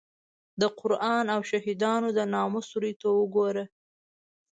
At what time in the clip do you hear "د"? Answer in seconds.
0.61-0.63, 2.17-2.19